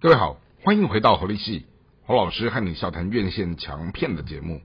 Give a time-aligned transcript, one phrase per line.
[0.00, 1.66] 各位好，欢迎回到活力系，
[2.06, 4.60] 侯老师和你笑谈院线强片的节目。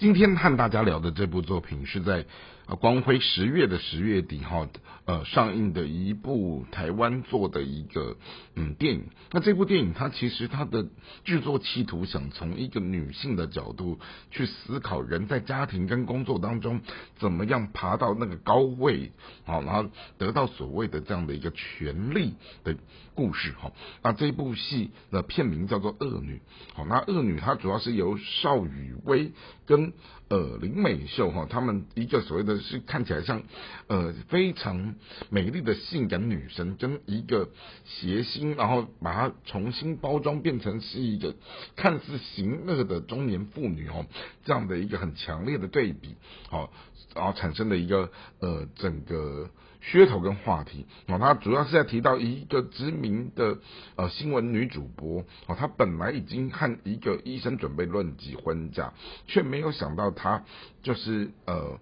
[0.00, 2.24] 今天和大家聊的这部作品是在
[2.64, 4.66] 呃光辉十月的十月底哈
[5.04, 8.16] 呃上映的一部台湾做的一个
[8.54, 9.04] 嗯电影。
[9.30, 10.86] 那这部电影它其实它的
[11.24, 14.00] 制作企图想从一个女性的角度
[14.30, 16.80] 去思考人在家庭跟工作当中
[17.18, 19.12] 怎么样爬到那个高位，
[19.44, 22.74] 好，然后得到所谓的这样的一个权利的
[23.14, 23.70] 故事哈。
[24.02, 26.40] 那这部戏的片名叫做《恶女》，
[26.74, 29.32] 好，那《恶女》它主要是由邵雨薇
[29.66, 29.89] 跟
[30.28, 33.42] 呃林美秀哈，他们一个所谓的是看起来像
[33.88, 34.94] 呃非常
[35.28, 37.48] 美丽的性感女神，跟一个
[37.84, 41.34] 谐星，然后把它重新包装变成是一个
[41.76, 44.06] 看似行恶的中年妇女哦，
[44.44, 46.14] 这样的一个很强烈的对比，
[46.48, 46.72] 好，
[47.14, 49.50] 然后产生的一个呃整个。
[49.82, 50.86] 噱头跟话题。
[51.06, 53.58] 哦，他主要是在提到一个知名的
[53.96, 55.24] 呃新闻女主播。
[55.46, 58.92] 哦，她本来已经和一个医生准备论及婚嫁，
[59.26, 60.44] 却没有想到她
[60.82, 61.78] 就是呃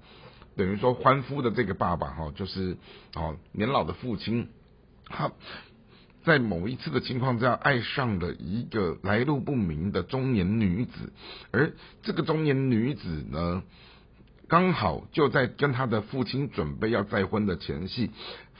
[0.56, 2.77] 等于说欢夫的这个爸爸哈，就是
[3.14, 4.48] 哦年老的父亲，
[5.06, 5.33] 他
[6.24, 11.12] 在某一次的情况下爱上了一个来路不明的中年女子，
[11.50, 13.62] 而这个中年女子呢。
[14.48, 18.10] 刚好就在跟他的父亲准备要再婚的前夕，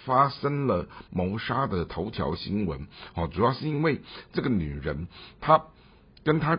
[0.05, 2.87] 发生了谋杀的头条新闻。
[3.15, 4.03] 哦，主要是因为
[4.35, 5.09] 这个女人，
[5.41, 5.65] 她
[6.25, 6.59] 跟她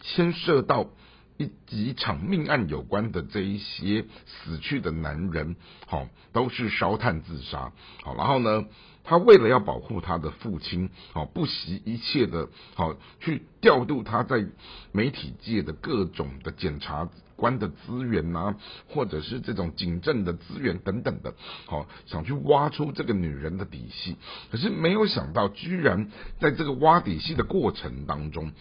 [0.00, 0.88] 牵涉到
[1.36, 5.54] 一几场命案有关的这一些死去的男人，
[5.86, 7.72] 好，都是烧炭自杀。
[8.02, 8.64] 好，然后呢，
[9.04, 14.44] 她为了要保护她的父亲，好，不惜一切的，好，去调度他在
[14.90, 17.08] 媒体界的各种的检查。
[17.36, 18.56] 官的资源呐，
[18.88, 21.34] 或者是这种警政的资源等等的，
[21.66, 24.16] 好想去挖出这个女人的底细，
[24.50, 28.52] 可是没有想到，居然在这个挖底细的过程当中，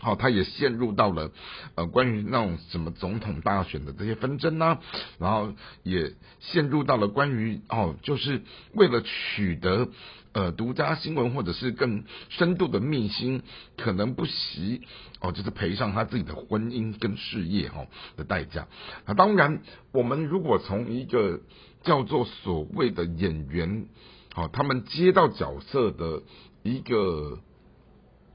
[0.00, 1.30] 好，他也陷入到了
[1.76, 4.78] 呃关于那种什么总统大选的这些纷争呐，
[5.18, 5.52] 然后
[5.82, 8.42] 也陷入到了关于哦，就是
[8.74, 9.88] 为了取得。
[10.32, 13.42] 呃，独家新闻或者是更深度的秘辛，
[13.76, 14.80] 可能不惜
[15.20, 18.68] 哦，就是赔上他自己的婚姻跟事业哈的代价。
[19.06, 19.60] 那当然，
[19.90, 21.40] 我们如果从一个
[21.82, 23.86] 叫做所谓的演员，
[24.32, 26.22] 好，他们接到角色的
[26.62, 27.40] 一个。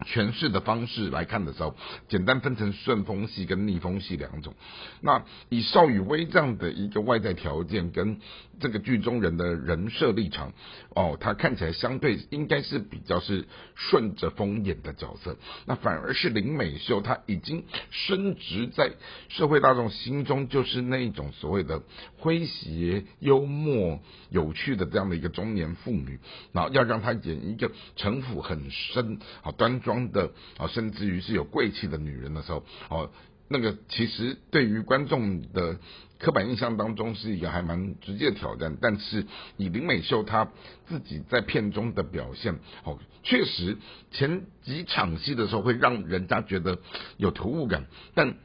[0.02, 1.76] 诠释的方式来看的时候，
[2.10, 4.54] 简单分成顺风系跟逆风系两种。
[5.02, 8.20] 那以邵雨薇这样的一个外在条件跟
[8.60, 10.52] 这个剧中人的人设立场，
[10.90, 13.46] 哦，他看起来相对应该是比较是
[13.76, 15.38] 顺着风演的角色。
[15.66, 18.92] 那反而是林美秀，她已经升职在
[19.30, 21.82] 社会大众心中，就是那一种所谓的
[22.22, 26.20] 诙谐、幽默、有趣的这样的一个中年妇女。
[26.52, 29.82] 然后要让她演一个城府很深、好端。
[29.86, 33.10] 装的啊，甚至于是有贵气的女人的时候，哦，
[33.48, 35.78] 那个其实对于观众的
[36.20, 38.76] 刻板印象当中是一个还蛮直接的挑战。
[38.82, 39.26] 但是
[39.58, 40.52] 以林美秀她
[40.88, 43.78] 自己在片中的表现，哦，确实
[44.12, 46.80] 前几场戏的时候会让人家觉得
[47.18, 47.86] 有突兀感，
[48.16, 48.36] 但。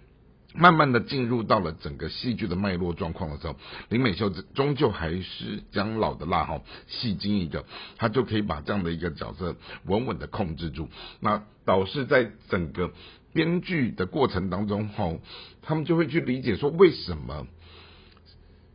[0.54, 3.56] 慢慢的进入到了整个戏剧的脉络状况的时候，
[3.88, 7.64] 林美秀终究还是将老的辣哈戏精一个，
[7.96, 10.88] 她就可以把这样的一个角色稳稳的控制住。
[11.20, 12.92] 那导致在整个
[13.32, 15.18] 编剧的过程当中哈，
[15.62, 17.46] 他们就会去理解说为什么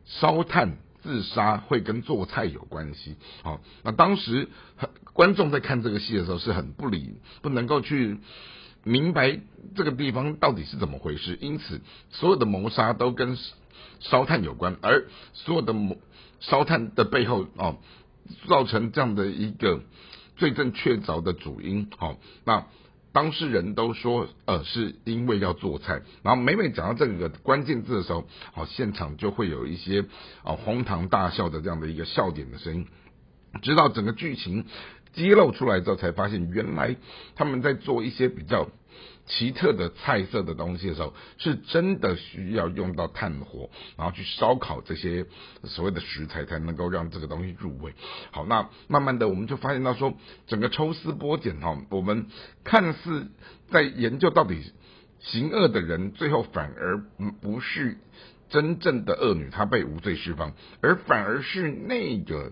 [0.06, 3.18] 烧炭自杀会跟做菜有关系。
[3.44, 4.48] 好，那当时
[5.12, 8.18] 观众在看这个戏的时候是很不理不能够去。
[8.86, 9.40] 明白
[9.76, 11.82] 这个地方到底是怎么回事，因此
[12.12, 13.36] 所有的谋杀都跟
[14.00, 15.98] 烧炭有关，而所有的谋
[16.40, 17.78] 烧炭的背后哦，
[18.48, 19.82] 造成这样的一个
[20.38, 22.68] 罪证确凿的主因，好，那
[23.12, 30.06] 当事人都说呃是因为要做菜，然后每每讲到这个关键字的时候，好，现场就会有一些
[30.44, 32.88] 哦哄堂大笑的这样的一个笑点的声音，
[33.64, 34.66] 直到整个剧情。
[35.16, 36.96] 揭露出来之后，才发现原来
[37.36, 38.70] 他们在做一些比较
[39.26, 45.26] 奇特的菜色的东西的时候，是真的需要用到炭火，然后去烧烤这些
[45.64, 47.94] 所谓的食材，才能够让这个东西入味。
[48.32, 50.14] 好，那慢慢的我们就发现到说，
[50.48, 52.28] 整个抽丝剥茧哈，我们
[52.64, 53.32] 看似
[53.72, 54.62] 在研究到底
[55.20, 57.04] 行恶的人，最后反而
[57.42, 57.98] 不是
[58.50, 62.52] 真正的恶女，她被无罪释放，而反而是那个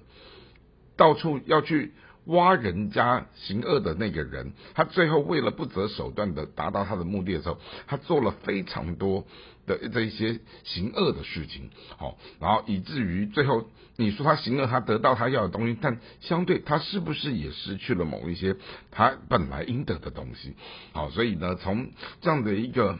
[0.96, 1.92] 到处要去。
[2.26, 9.26] 挖人家行恶的那个人，他最后为了不择手段的达到他的目的的时候，他做了非常多
[9.66, 13.68] 的这一些行恶的事情，好，然后以至于最后
[13.98, 18.56] 你说他行恶，他得到他要的东西，但相对他是不是也失去了某一些
[18.92, 20.54] 他本来应得的东西？
[20.92, 21.92] 好，所以呢，从
[22.22, 22.98] 这样的一个。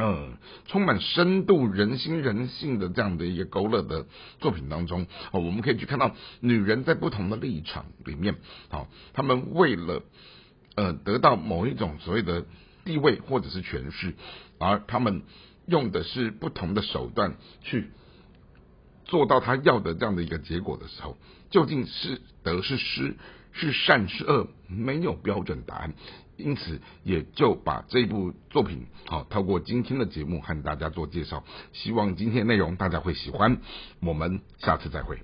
[0.00, 0.36] 嗯，
[0.66, 4.06] 充满深度、人心人性的这样的一个勾勒的
[4.38, 8.36] 作品当中，哦，我们可以去看到女人在不同的立场里面，
[8.68, 10.02] 好，他们为了
[10.76, 12.46] 呃得到某一种所谓的
[12.84, 14.14] 地位或者是权势，
[14.60, 15.22] 而他们
[15.66, 17.90] 用的是不同的手段去
[19.04, 21.16] 做到他要的这样的一个结果的时候，
[21.50, 23.16] 究竟是得是失，
[23.52, 25.94] 是善是恶，没有标准答案。
[26.38, 33.58] 因此，也就把这部作品好透过今天的节目和大家做介绍，希望今天内容大家会喜欢。
[34.00, 35.18] 我们下次再会。